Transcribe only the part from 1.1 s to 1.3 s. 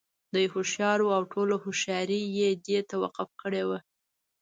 او